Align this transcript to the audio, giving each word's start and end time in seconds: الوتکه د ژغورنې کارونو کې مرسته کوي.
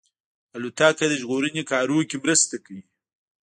الوتکه 0.55 1.05
د 1.09 1.13
ژغورنې 1.21 1.63
کارونو 1.71 2.03
کې 2.09 2.17
مرسته 2.23 2.55
کوي. 2.65 2.83